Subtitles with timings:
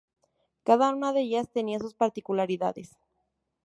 [0.63, 2.97] Cada una de ella tenía sus particularidades.